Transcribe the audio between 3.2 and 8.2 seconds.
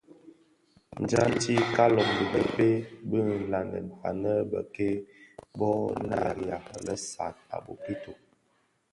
nlanèn anèn bek-kè bō nariya lè saad a bokito.